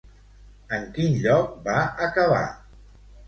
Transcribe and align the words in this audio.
En 0.77 0.87
quin 0.95 1.19
lloc 1.25 1.53
va 1.69 1.77
acabar? 2.09 2.43